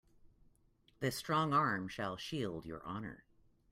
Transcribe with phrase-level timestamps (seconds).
[0.99, 3.23] This strong arm shall shield your honor.